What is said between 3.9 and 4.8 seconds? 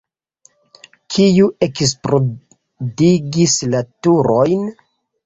turojn?